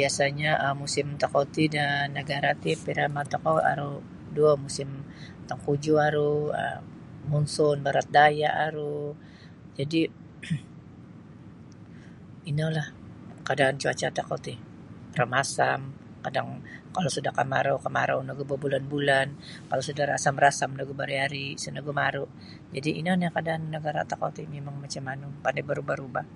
[0.00, 1.86] Biasanyo um musim tokou ti da
[2.18, 3.90] negara ti pariama tokou aru
[4.34, 4.88] duo musim
[5.48, 6.30] tengkujuh aru
[6.62, 6.82] um
[7.30, 8.98] monsun barat daya aru
[9.78, 10.00] jadi
[12.50, 12.86] inolah
[13.46, 14.54] keadaan cuaca tokou ti
[15.18, 15.80] rumasam
[16.24, 16.48] kadang
[16.94, 19.28] kalau sudah kemarau kemarau nogu babulan-bulan
[19.68, 22.30] kalau sudah rasam rasam nogu behari-hari sa nogu maru'
[23.02, 24.42] inolah keadaan da nagara tokou ti
[25.44, 26.26] pandai berubah-ubah.